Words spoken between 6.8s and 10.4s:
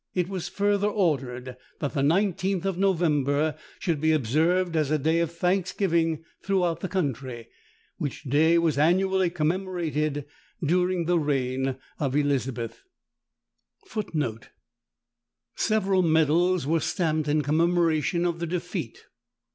country; which day was annually commemorated